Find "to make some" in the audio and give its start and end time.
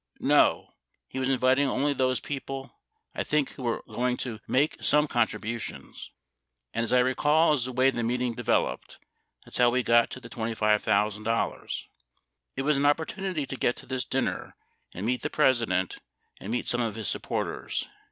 4.25-5.07